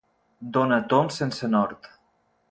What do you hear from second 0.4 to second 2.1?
Dona tombs sense nord.